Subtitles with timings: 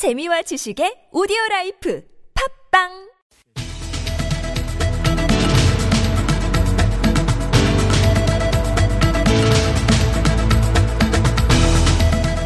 [0.00, 2.02] 재미와 지식의 오디오 라이프
[2.72, 2.88] 팟빵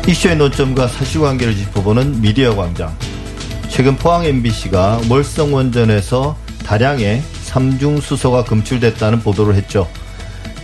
[0.09, 2.93] 이슈의 논점과 사실관계를 짚어보는 미디어 광장.
[3.68, 6.36] 최근 포항 MBC가 월성 원전에서
[6.66, 9.89] 다량의 삼중 수소가 검출됐다는 보도를 했죠.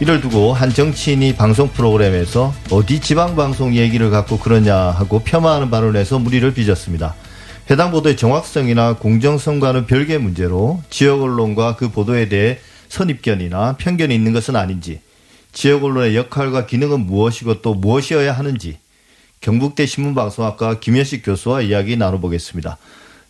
[0.00, 6.18] 이를 두고 한 정치인이 방송 프로그램에서 어디 지방 방송 얘기를 갖고 그러냐 하고 폄하하는 발언해서
[6.18, 7.14] 물의를 빚었습니다.
[7.70, 14.56] 해당 보도의 정확성이나 공정성과는 별개의 문제로 지역 언론과 그 보도에 대해 선입견이나 편견이 있는 것은
[14.56, 15.02] 아닌지,
[15.52, 18.78] 지역 언론의 역할과 기능은 무엇이고 또 무엇이어야 하는지,
[19.42, 22.78] 경북대 신문방송학과 김현식 교수와 이야기 나눠보겠습니다.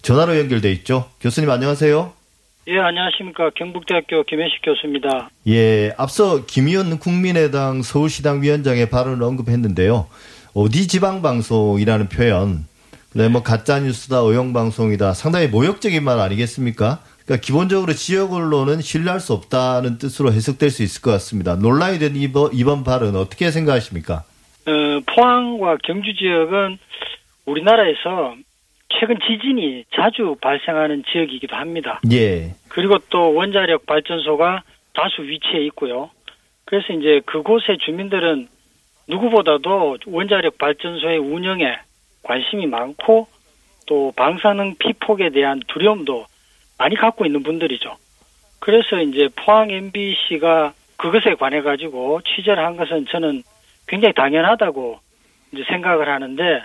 [0.02, 1.11] 전화로 연결돼 있죠.
[1.21, 2.20] 교수님 안녕하세요.
[2.69, 3.51] 예, 안녕하십니까.
[3.57, 5.31] 경북대학교 김현식 교수입니다.
[5.49, 10.07] 예, 앞서 김 의원 국민의당 서울시당 위원장의 발언을 언급했는데요.
[10.55, 12.67] 어디 지방방송이라는 표현,
[13.13, 17.01] 그다음에 뭐 가짜뉴스다, 의용방송이다, 상당히 모욕적인 말 아니겠습니까?
[17.25, 21.57] 그러니까 기본적으로 지역 언론은 신뢰할 수 없다는 뜻으로 해석될 수 있을 것 같습니다.
[21.57, 24.24] 논란이 된 이번, 이번 발언 어떻게 생각하십니까?
[24.67, 26.79] 어, 포항과 경주 지역은
[27.47, 28.35] 우리나라에서
[28.99, 32.01] 최근 지진이 자주 발생하는 지역이기도 합니다.
[32.13, 32.55] 예.
[32.69, 34.63] 그리고 또 원자력 발전소가
[34.95, 36.10] 다수 위치해 있고요.
[36.65, 38.49] 그래서 이제 그곳의 주민들은
[39.09, 41.79] 누구보다도 원자력 발전소의 운영에
[42.23, 43.27] 관심이 많고
[43.87, 46.27] 또 방사능 피폭에 대한 두려움도
[46.79, 47.96] 많이 갖고 있는 분들이죠.
[48.61, 53.43] 그래서 이제 포항 MBC가 그것에 관해 가지고 취재를 한 것은 저는
[53.88, 55.01] 굉장히 당연하다고
[55.52, 56.63] 이제 생각을 하는데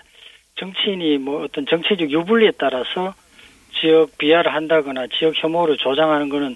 [0.59, 3.13] 정치인이 뭐 어떤 정치적 유불리에 따라서
[3.79, 6.55] 지역 비하를 한다거나 지역 혐오를 조장하는 것은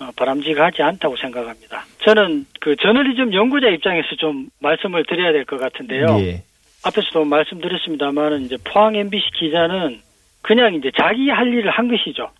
[0.00, 1.84] 어, 바람직하지 않다고 생각합니다.
[2.04, 6.06] 저는 그 저널리즘 연구자 입장에서 좀 말씀을 드려야 될 것 같은데요.
[6.20, 6.42] 예.
[6.84, 10.00] 앞에서도 말씀드렸습니다만은 이제 포항 MBC 기자는
[10.42, 12.30] 그냥 이제 자기 할 일을 한 것이죠.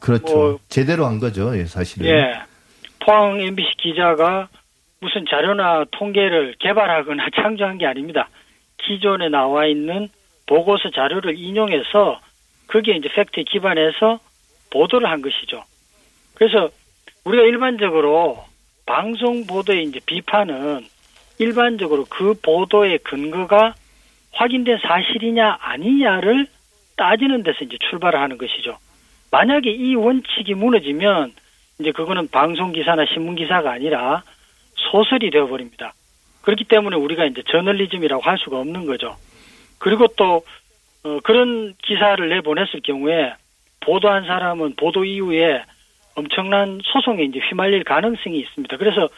[0.00, 0.34] 그렇죠.
[0.34, 2.06] 뭐- 제대로 한 거죠, 예, 사실은.
[2.08, 2.34] 예.
[2.98, 4.48] 포항 MBC 기자가
[5.00, 8.28] 무슨 자료나 통계를 개발하거나 창조한 게 아닙니다.
[8.78, 10.08] 기존에 나와 있는
[10.52, 12.20] 보고서 자료를 인용해서
[12.66, 14.20] 그게 이제 팩트에 기반해서
[14.68, 15.64] 보도를 한 것이죠.
[16.34, 16.68] 그래서
[17.24, 18.44] 우리가 일반적으로
[18.84, 20.84] 방송 보도의 이제 비판은
[21.38, 23.74] 일반적으로 그 보도의 근거가
[24.32, 26.46] 확인된 사실이냐 아니냐를
[26.96, 28.76] 따지는 데서 이제 출발을 하는 것이죠.
[29.30, 31.32] 만약에 이 원칙이 무너지면
[31.80, 34.22] 이제 그거는 방송 기사나 신문 기사가 아니라
[34.74, 35.94] 소설이 되어버립니다.
[36.42, 39.16] 그렇기 때문에 우리가 이제 저널리즘이라고 할 수가 없는 거죠.
[39.82, 40.44] 그리고 또
[41.02, 43.34] 어, 그런 기사를 내보냈을 경우에
[43.80, 45.64] 보도한 사람은 보도 이후에
[46.14, 48.76] 엄청난 소송에 이제 휘말릴 가능성이 있습니다.
[48.76, 49.08] 그래서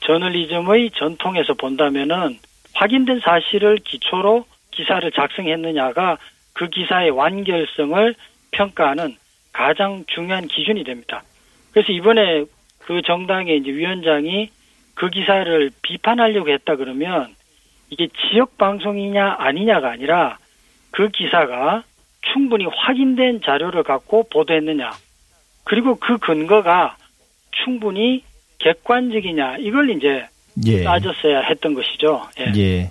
[0.00, 2.38] 저널리즘의 전통에서 본다면은
[2.72, 6.16] 확인된 사실을 기초로 기사를 작성했느냐가
[6.54, 8.14] 그 기사의 완결성을
[8.52, 9.16] 평가하는
[9.52, 11.24] 가장 중요한 기준이 됩니다.
[11.72, 12.44] 그래서 이번에
[12.78, 14.48] 그 정당의 이제 위원장이
[14.94, 17.35] 그 기사를 비판하려고 했다 그러면
[17.90, 20.38] 이게 지역 방송이냐 아니냐가 아니라
[20.90, 21.84] 그 기사가
[22.32, 24.92] 충분히 확인된 자료를 갖고 보도했느냐
[25.64, 26.96] 그리고 그 근거가
[27.64, 28.24] 충분히
[28.58, 30.26] 객관적이냐 이걸 이제
[30.64, 30.82] 예.
[30.82, 32.26] 따졌어야 했던 것이죠.
[32.40, 32.52] 예.
[32.56, 32.90] 예.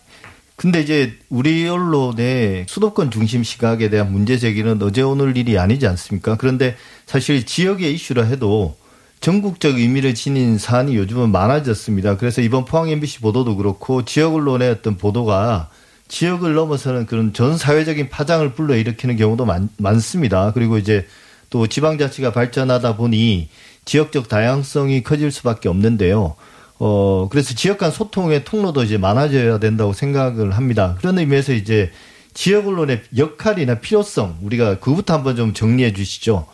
[0.56, 6.38] 근데 이제 우리 언론의 수도권 중심 시각에 대한 문제 제기는 어제 오늘 일이 아니지 않습니까?
[6.38, 6.76] 그런데
[7.06, 8.78] 사실 지역의 이슈라 해도
[9.20, 12.18] 전국적 의미를 지닌 사안이 요즘은 많아졌습니다.
[12.18, 15.70] 그래서 이번 포항 MBC 보도도 그렇고 지역 언론의 어떤 보도가
[16.08, 20.52] 지역을 넘어서는 그런 전 사회적인 파장을 불러일으키는 경우도 많, 많습니다.
[20.54, 21.08] 그리고 이제
[21.50, 23.50] 또 지방자치가 발전하다 보니
[23.86, 26.36] 지역적 다양성이 커질 수밖에 없는데요.
[26.78, 30.96] 어, 그래서 지역 간 소통의 통로도 이제 많아져야 된다고 생각을 합니다.
[31.00, 31.92] 그런 의미에서 이제
[32.34, 36.46] 지역 언론의 역할이나 필요성, 우리가 그부터 한번 좀 정리해 주시죠.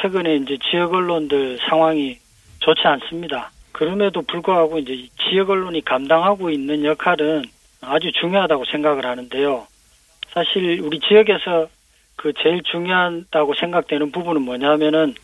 [0.00, 2.18] 최근에 이제 지역 언론들 상황이
[2.60, 3.50] 좋지 않습니다.
[3.72, 7.44] 그럼에도 불구하고 이제 이 지역 언론이 감당하고 있는 역할은
[7.80, 9.66] 아주 중요하다고 생각을 하는데요.
[10.30, 11.68] 사실 우리 지역에서
[12.16, 15.14] 그 제일 중요하다고 생각되는 부분은 뭐냐면은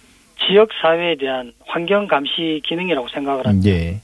[0.46, 3.70] 지역 사회에 대한 환경 감시 기능이라고 생각을 합니다.
[3.70, 4.00] 예.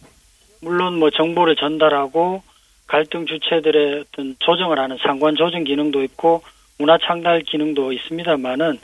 [0.63, 2.43] 물론 뭐 정보를 전달하고
[2.87, 6.43] 갈등 주체들의 어떤 조정을 하는 상관 조정 기능도 있고
[6.79, 8.79] 문화 창달 기능도 있습니다만은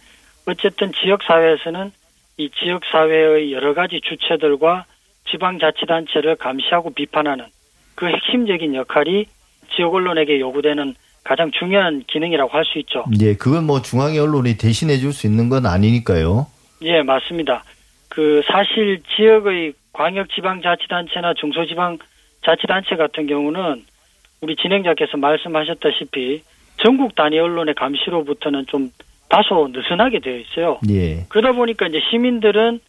[0.47, 1.93] 어쨌든 지역 사회에서는
[2.39, 4.85] 이 지역 사회의 여러 가지 주체들과
[5.31, 7.47] 지방자치단체를 감시하고 비판하는
[7.95, 9.27] 그 핵심적인 역할이
[9.75, 10.95] 지역 언론에게 요구되는
[11.25, 13.05] 가장 중요한 기능이라고 할 수 있죠.
[13.21, 16.47] 예, 그건 뭐 중앙의 언론이 대신해 줄 수 있는 건 아니니까요.
[16.83, 17.65] 예, 맞습니다.
[18.09, 23.85] 그 사실 지역의 광역지방자치단체나 중소지방자치단체 같은 경우는
[24.43, 26.43] 우리 진행자께서 말씀하셨다시피
[26.77, 28.91] 전국 단위 언론의 감시로부터는 좀
[29.29, 30.81] 다소 느슨하게 되어 있어요.
[30.89, 31.25] 예.
[31.29, 32.81] 그러다 보니까 이제 시민들은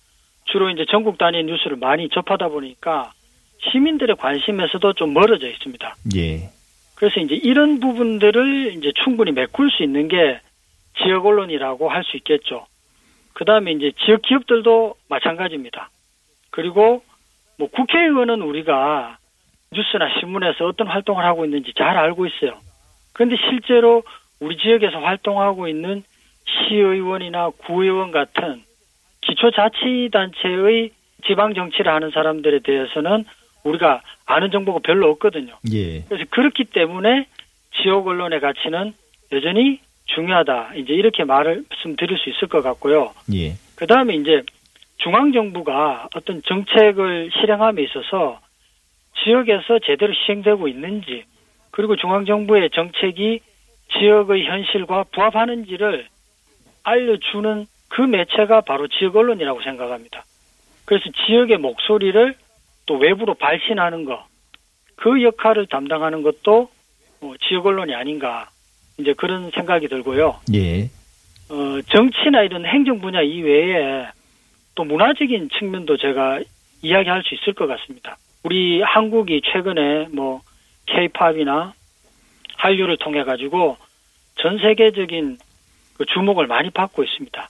[0.45, 3.11] 주로 이제 전국 단위 뉴스를 많이 접하다 보니까
[3.71, 5.95] 시민들의 관심에서도 좀 멀어져 있습니다.
[6.15, 6.49] 예.
[6.95, 10.39] 그래서 이제 이런 부분들을 이제 충분히 메꿀 수 있는 게
[11.03, 12.65] 지역 언론이라고 할 수 있겠죠.
[13.33, 15.89] 그 다음에 이제 지역 기업들도 마찬가지입니다.
[16.49, 17.03] 그리고
[17.59, 19.17] 뭐 국회의원은 우리가
[19.71, 22.57] 뉴스나 신문에서 어떤 활동을 하고 있는지 잘 알고 있어요.
[23.13, 24.03] 그런데 실제로
[24.39, 26.03] 우리 지역에서 활동하고 있는
[26.57, 28.63] 시의원이나 구의원 같은
[29.21, 30.91] 기초자치단체의
[31.25, 33.25] 지방 정치를 하는 사람들에 대해서는
[33.63, 35.57] 우리가 아는 정보가 별로 없거든요.
[35.73, 36.01] 예.
[36.01, 37.27] 그래서 그렇기 때문에
[37.81, 38.93] 지역 언론의 가치는
[39.31, 40.75] 여전히 중요하다.
[40.75, 43.13] 이제 이렇게 말을 말씀드릴 수 있을 것 같고요.
[43.33, 43.55] 예.
[43.75, 44.43] 그 다음에 이제
[44.97, 48.39] 중앙 정부가 어떤 정책을 실행함에 있어서
[49.23, 51.25] 지역에서 제대로 시행되고 있는지
[51.71, 53.41] 그리고 중앙 정부의 정책이
[53.99, 56.07] 지역의 현실과 부합하는지를
[56.87, 60.23] 알려주는 그 매체가 바로 지역 언론이라고 생각합니다.
[60.85, 62.35] 그래서 지역의 목소리를
[62.85, 64.25] 또 외부로 발신하는 것,
[64.95, 66.69] 그 역할을 담당하는 것도
[67.19, 68.49] 뭐 지역 언론이 아닌가
[68.97, 70.39] 이제 그런 생각이 들고요.
[70.53, 70.83] 예.
[71.49, 74.07] 어, 정치나 이런 행정 분야 이외에
[74.75, 76.39] 또 문화적인 측면도 제가
[76.81, 78.17] 이야기할 수 있을 것 같습니다.
[78.43, 80.41] 우리 한국이 최근에 뭐
[80.85, 81.73] 케이팝이나
[82.55, 83.77] 한류를 통해 가지고
[84.35, 85.46] 전 세계적인 그
[86.05, 87.49] 주목을 많이 받고 있습니다.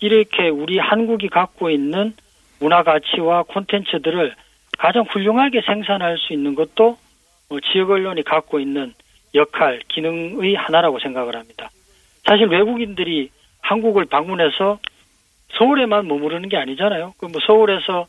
[0.00, 2.14] 이렇게 우리 한국이 갖고 있는
[2.60, 4.34] 문화 가치와 콘텐츠들을
[4.78, 6.98] 가장 훌륭하게 생산할 수 있는 것도
[7.48, 8.92] 뭐 지역 언론이 갖고 있는
[9.34, 11.70] 역할, 기능의 하나라고 생각을 합니다.
[12.24, 14.78] 사실 외국인들이 한국을 방문해서
[15.58, 17.14] 서울에만 머무르는 게 아니잖아요.
[17.18, 18.06] 그 뭐 서울에서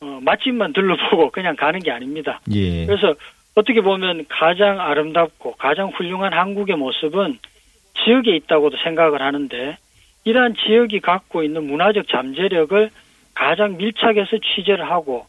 [0.00, 2.40] 어, 맛집만 들러보고 그냥 가는 게 아닙니다.
[2.52, 2.86] 예.
[2.86, 3.14] 그래서
[3.54, 7.38] 어떻게 보면 가장 아름답고 가장 훌륭한 한국의 모습은
[8.04, 9.76] 지역에 있다고도 생각을 하는데
[10.24, 12.90] 이러한 지역이 갖고 있는 문화적 잠재력을
[13.34, 15.26] 가장 밀착해서 취재를 하고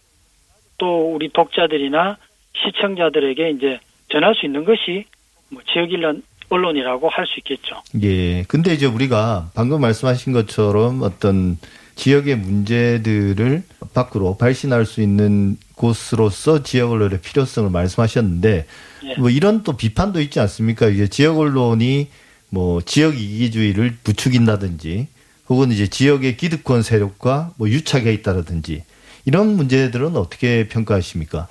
[0.77, 2.17] 또 우리 독자들이나
[2.55, 3.79] 시청자들에게 이제
[4.09, 5.05] 전할 수 있는 것이
[5.49, 7.81] 뭐 지역 일론 언론이라고 할 수 있겠죠.
[8.01, 8.43] 예.
[8.47, 11.57] 근데 이제 우리가 방금 말씀하신 것처럼 어떤
[11.95, 13.63] 지역의 문제들을
[13.93, 18.65] 밖으로 발신할 수 있는 곳으로서 지역 언론의 필요성을 말씀하셨는데
[19.05, 19.15] 예.
[19.19, 20.87] 뭐 이런 또 비판도 있지 않습니까?
[20.87, 22.07] 이제 지역 언론이
[22.49, 25.07] 뭐 지역 이기주의를 부추긴다든지
[25.49, 28.83] 혹은 이제 지역의 기득권 세력과 뭐 유착해 있다라든지
[29.25, 31.47] 이런 문제들은 어떻게 평가하십니까?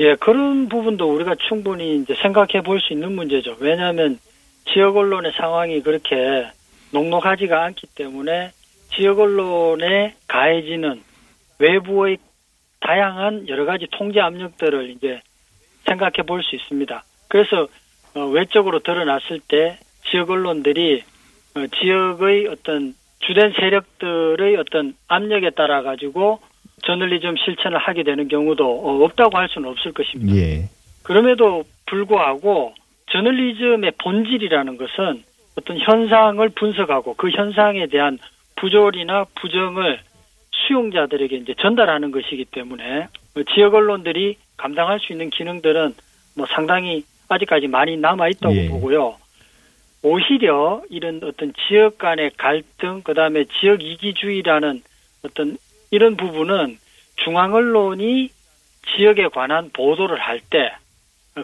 [0.00, 3.56] 예, 그런 부분도 우리가 충분히 이제 생각해 볼 수 있는 문제죠.
[3.60, 4.18] 왜냐하면
[4.72, 6.46] 지역 언론의 상황이 그렇게
[6.92, 8.52] 녹록하지가 않기 때문에
[8.94, 11.02] 지역 언론에 가해지는
[11.58, 12.18] 외부의
[12.80, 15.20] 다양한 여러 가지 통제 압력들을 이제
[15.86, 17.04] 생각해 볼 수 있습니다.
[17.28, 17.68] 그래서
[18.14, 19.78] 어, 외적으로 드러났을 때
[20.10, 21.02] 지역 언론들이
[21.54, 26.40] 어, 지역의 어떤 주된 세력들의 어떤 압력에 따라 가지고
[26.84, 30.36] 저널리즘 실천을 하게 되는 경우도 어, 없다고 할 수는 없을 것입니다.
[30.36, 30.68] 예.
[31.02, 32.74] 그럼에도 불구하고
[33.10, 35.22] 저널리즘의 본질이라는 것은
[35.56, 38.18] 어떤 현상을 분석하고 그 현상에 대한
[38.56, 40.00] 부조리나 부정을
[40.50, 45.94] 수용자들에게 이제 전달하는 것이기 때문에 뭐 지역 언론들이 감당할 수 있는 기능들은
[46.36, 48.68] 뭐 상당히 아직까지 많이 남아 있다고 예.
[48.68, 49.16] 보고요.
[50.02, 54.82] 오히려 이런 어떤 지역 간의 갈등, 그 다음에 지역 이기주의라는
[55.24, 55.56] 어떤
[55.90, 56.78] 이런 부분은
[57.16, 58.30] 중앙 언론이
[58.96, 60.72] 지역에 관한 보도를 할 때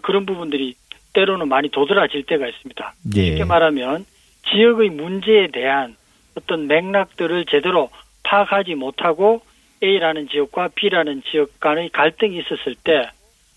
[0.03, 0.75] 그런 부분들이
[1.15, 2.95] 때로는 많이 도드라질 때가 있습니다.
[3.17, 3.25] 예.
[3.25, 4.05] 쉽게 말하면
[4.51, 5.97] 지역의 문제에 대한
[6.35, 7.91] 어떤 맥락들을 제대로
[8.23, 9.41] 파악하지 못하고
[9.83, 13.09] A라는 지역과 B라는 지역 간의 갈등이 있었을 때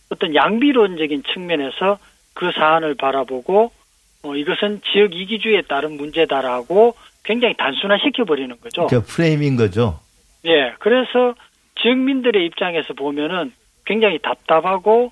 [0.09, 1.97] 어떤 양비론적인 측면에서
[2.33, 3.71] 그 사안을 바라보고
[4.23, 8.87] 어, 이것은 지역 이기주의에 따른 문제다라고 굉장히 단순화시켜 버리는 거죠.
[8.87, 9.99] 그 프레임인 거죠.
[10.45, 11.35] 예, 그래서
[11.81, 13.51] 지역민들의 입장에서 보면은
[13.85, 15.11] 굉장히 답답하고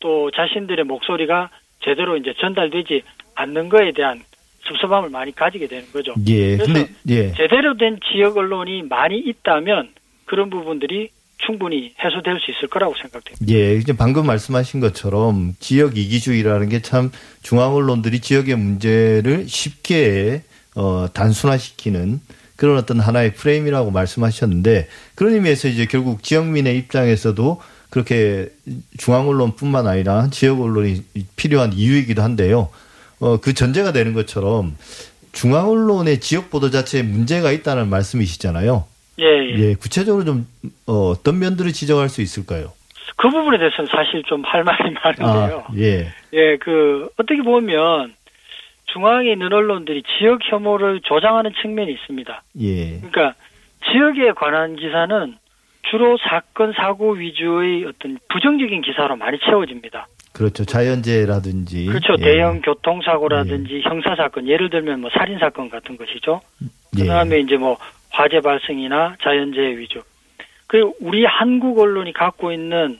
[0.00, 1.50] 또 자신들의 목소리가
[1.82, 3.02] 제대로 이제 전달되지
[3.34, 4.22] 않는 거에 대한
[4.64, 6.14] 섭섭함을 많이 가지게 되는 거죠.
[6.26, 6.56] 예.
[6.56, 7.32] 그래서 근데 예.
[7.32, 9.90] 제대로 된 지역 언론이 많이 있다면
[10.26, 11.10] 그런 부분들이
[11.46, 13.46] 충분히 해소될 수 있을 거라고 생각됩니다.
[13.52, 17.10] 예, 이제 방금 말씀하신 것처럼 지역 이기주의라는 게 참
[17.42, 20.42] 중앙 언론들이 지역의 문제를 쉽게
[20.74, 22.20] 어 단순화시키는
[22.56, 28.48] 그런 어떤 하나의 프레임이라고 말씀하셨는데 그런 의미에서 이제 결국 지역민의 입장에서도 그렇게
[28.98, 31.04] 중앙 언론뿐만 아니라 지역 언론이
[31.36, 32.68] 필요한 이유이기도 한데요.
[33.20, 34.76] 어 그 전제가 되는 것처럼
[35.32, 38.84] 중앙 언론의 지역 보도 자체에 문제가 있다는 말씀이시잖아요.
[39.20, 39.58] 예, 예.
[39.58, 40.46] 예, 구체적으로 좀
[40.86, 42.72] 어, 어떤 면들을 지적할 수 있을까요?
[43.16, 45.64] 그 부분에 대해서는 사실 좀 할 말이 많은데요.
[45.68, 46.08] 아, 예.
[46.32, 48.14] 예, 그 어떻게 보면
[48.86, 52.42] 중앙에 있는 언론들이 지역 혐오를 조장하는 측면이 있습니다.
[52.60, 52.96] 예.
[52.98, 53.34] 그러니까
[53.92, 55.36] 지역에 관한 기사는
[55.90, 60.06] 주로 사건 사고 위주의 어떤 부정적인 기사로 많이 채워집니다.
[60.32, 60.64] 그렇죠.
[60.64, 61.86] 자연재해라든지.
[61.86, 62.14] 그렇죠.
[62.20, 62.24] 예.
[62.24, 66.40] 대형 교통사고라든지 형사 사건, 예를 들면 뭐 살인 사건 같은 것이죠.
[66.98, 67.02] 예.
[67.02, 67.76] 그다음에 이제 뭐
[68.10, 70.02] 화재 발생이나 자연재해 위주.
[70.66, 72.98] 그리고 우리 한국 언론이 갖고 있는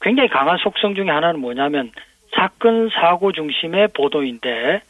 [0.00, 1.90] 굉장히 강한 속성 중에 하나는 뭐냐면
[2.34, 4.82] 사건 사고 중심의 보도인데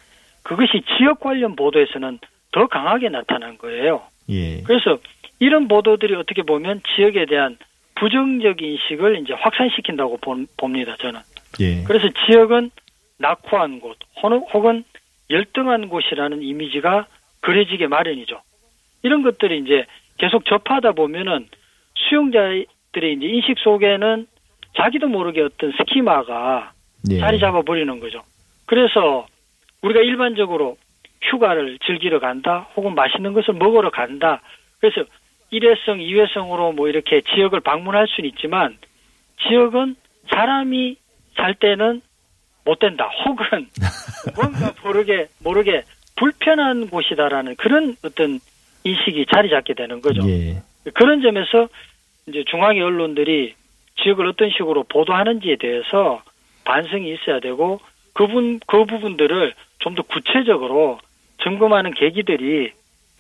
[0.43, 2.19] 그것이 지역 관련 보도에서는
[2.53, 4.03] 더 강하게 나타난 거예요.
[4.31, 4.63] 예.
[4.63, 4.99] 그래서
[5.39, 7.57] 이런 보도들이 어떻게 보면 지역에 대한
[7.97, 10.97] 부정적 인식을 이제 확산시킨다고 본- 봅니다.
[10.99, 11.21] 저는.
[11.61, 11.83] 예.
[11.85, 12.71] 그래서 지역은
[13.19, 14.85] 낙후한 곳 혹은- 혹은
[15.31, 17.07] 열등한 곳이라는 이미지가
[17.41, 18.41] 그려지게 마련이죠.
[19.07, 19.87] 이런 것들이 이제
[20.19, 21.47] 계속 접하다 보면은
[21.95, 24.27] 수용자들의 이제 인식 속에는
[24.77, 26.73] 자기도 모르게 어떤 스키마가
[27.13, 27.21] 예.
[27.21, 28.23] 자리 잡아버리는 거죠.
[28.67, 29.29] 그래서
[29.83, 30.77] 우리가 일반적으로
[31.23, 34.43] 휴가를 즐기러 간다, 혹은 맛있는 것을 먹으러 간다.
[34.81, 35.09] 그래서
[35.51, 38.77] 일회성, 이회성으로 뭐 이렇게 지역을 방문할 수는 있지만
[39.47, 39.95] 지역은
[40.31, 40.97] 사람이
[41.37, 42.03] 살 때는
[42.65, 43.09] 못 된다.
[43.25, 43.69] 혹은
[44.35, 45.85] 뭔가 모르게 모르게
[46.17, 48.41] 불편한 곳이다라는 그런 어떤
[48.87, 50.21] 인식이 자리 잡게 되는 거죠.
[50.29, 50.63] 예.
[50.95, 51.69] 그런 점에서
[52.29, 53.55] 이제 중앙의 언론들이
[54.03, 56.23] 지역을 어떤 식으로 보도하는지에 대해서
[56.65, 57.81] 반성이 있어야 되고
[58.13, 60.99] 그분 그 부분들을 좀 더 구체적으로
[61.43, 62.73] 점검하는 계기들이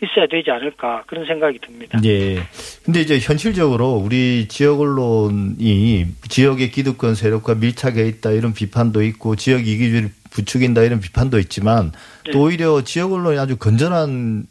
[0.02, 1.98] 있어야 되지 않을까 그런 생각이 듭니다.
[2.04, 2.38] 예.
[2.84, 9.66] 근데 이제 현실적으로 우리 지역 언론이 지역의 기득권 세력과 밀착해 있다 이런 비판도 있고 지역
[9.66, 11.92] 이기주의를 부추긴다 이런 비판도 있지만
[12.26, 12.32] 예.
[12.32, 14.46] 또 오히려 지역 언론이 아주 건전한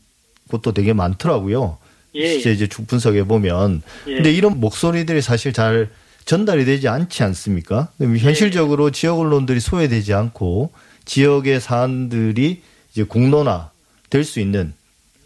[0.49, 1.77] 곳도 되게 많더라고요.
[2.15, 4.15] 예, 실제 이제 쭉 분석해 보면 예.
[4.15, 5.89] 근데 이런 목소리들이 사실 잘
[6.25, 7.89] 전달이 되지 않지 않습니까?
[7.97, 10.71] 그럼 현실적으로 지역 언론들이 소외되지 않고
[11.05, 12.61] 지역의 사안들이
[12.91, 13.69] 이제 공론화
[14.09, 14.73] 될 수 있는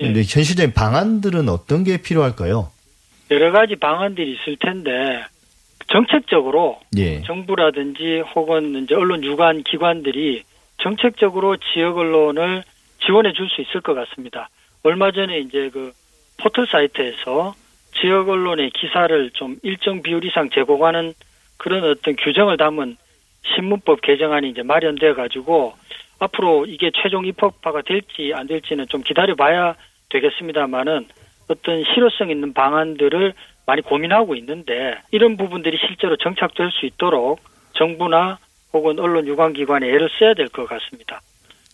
[0.01, 0.05] 예.
[0.05, 2.71] 근데 현실적인 방안들은 어떤 게 필요할까요?
[3.31, 5.23] 여러 가지 방안들이 있을 텐데
[5.91, 7.21] 정책적으로 예.
[7.23, 10.43] 정부라든지 혹은 이제 언론 유관 기관들이
[10.81, 12.63] 정책적으로 지역 언론을
[13.05, 14.49] 지원해 줄 수 있을 것 같습니다.
[14.83, 15.91] 얼마 전에 이제 그
[16.37, 17.53] 포털 사이트에서
[17.99, 21.13] 지역 언론의 기사를 좀 일정 비율 이상 제공하는
[21.57, 22.97] 그런 어떤 규정을 담은
[23.55, 25.73] 신문법 개정안이 이제 마련돼 가지고
[26.19, 29.75] 앞으로 이게 최종 입법화가 될지 안 될지는 좀 기다려 봐야
[30.09, 31.07] 되겠습니다만은
[31.49, 33.33] 어떤 실효성 있는 방안들을
[33.65, 37.39] 많이 고민하고 있는데 이런 부분들이 실제로 정착될 수 있도록
[37.73, 38.37] 정부나
[38.73, 41.21] 혹은 언론 유관기관에 애를 써야 될 것 같습니다.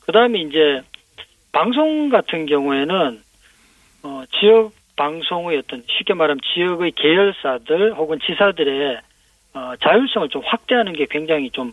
[0.05, 0.81] 그 다음에 이제
[1.55, 3.21] 방송 같은 경우에는
[4.03, 8.99] 어, 지역 방송의 어떤 쉽게 말하면 지역의 계열사들 혹은 지사들의
[9.53, 11.71] 어, 자율성을 좀 확대하는 게 굉장히 좀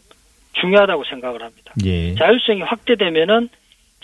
[0.53, 1.75] 중요하다고 생각을 합니다.
[1.85, 2.15] 예.
[2.15, 3.49] 자율성이 확대되면은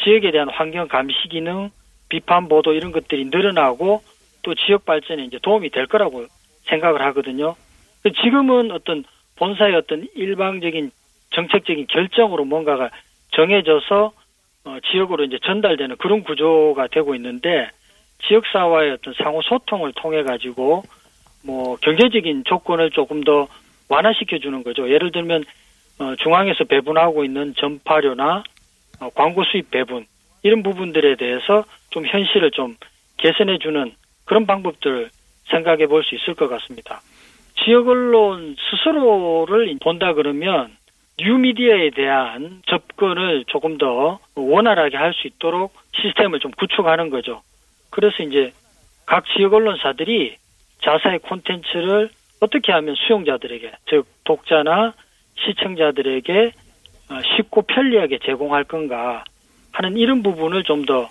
[0.03, 1.71] 지역에 대한 환경 감시 기능,
[2.09, 4.03] 비판 보도 이런 것들이 늘어나고
[4.43, 6.27] 또 지역 발전에 이제 도움이 될 거라고
[6.65, 7.55] 생각을 하거든요.
[8.03, 9.05] 그 지금은 어떤
[9.37, 10.91] 본사의 어떤 일방적인
[11.31, 12.91] 정책적인 결정으로 뭔가가
[13.31, 14.18] 정해져서
[14.69, 17.71] 어, 지역으로 이제 전달되는 그런 구조가 되고 있는데
[18.27, 20.83] 지역사와의 어떤 상호 소통을 통해 가지고
[21.43, 23.49] 뭐 경제적인 조건을 조금 더
[23.89, 24.91] 완화시켜 주는 거죠.
[24.91, 25.45] 예를 들면
[26.01, 28.45] 어, 중앙에서 배분하고 있는 전파료나
[29.01, 30.05] 어, 광고 수입 배분
[30.43, 32.77] 이런 부분들에 대해서 좀 현실을 좀
[33.17, 33.93] 개선해 주는
[34.27, 35.09] 그런 방법들을
[35.51, 37.01] 생각해 볼 수 있을 것 같습니다.
[37.65, 40.77] 지역 언론 스스로를 본다 그러면
[41.19, 47.43] 뉴미디어에 대한 접근을 조금 더 원활하게 할 수 있도록 시스템을 좀 구축하는 거죠.
[47.91, 48.53] 그래서 이제
[49.07, 50.37] 각 지역 언론사들이
[50.83, 52.11] 자사의 콘텐츠를
[52.41, 54.95] 어떻게 하면 수용자들에게, 즉 독자나
[55.39, 56.53] 시청자들에게
[57.11, 59.25] 어, 쉽고 편리하게 제공할 건가
[59.73, 61.09] 하는 이런 부분을 좀 더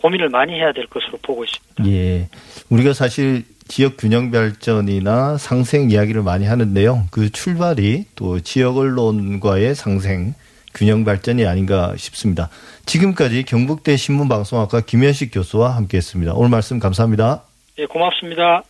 [0.00, 1.86] 고민을 많이 해야 될 것으로 보고 있습니다.
[1.86, 2.28] 예.
[2.70, 7.08] 우리가 사실 지역 균형 발전이나 상생 이야기를 많이 하는데요.
[7.10, 10.34] 그 출발이 또 지역 언론과의 상생
[10.74, 12.50] 균형 발전이 아닌가 싶습니다.
[12.84, 16.34] 지금까지 경북대 신문방송학과 김현식 교수와 함께했습니다.
[16.34, 17.42] 오늘 말씀 감사합니다.
[17.78, 18.62] 예, 고맙습니다.